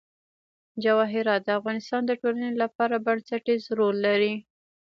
جواهرات 0.83 1.41
د 1.45 1.49
افغانستان 1.59 2.01
د 2.05 2.11
ټولنې 2.21 2.51
لپاره 2.61 3.03
بنسټيز 3.05 3.63
رول 3.77 3.95
لري. 4.07 4.33